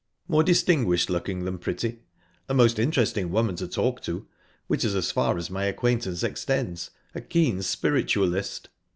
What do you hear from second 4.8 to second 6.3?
is as far as my acquaintance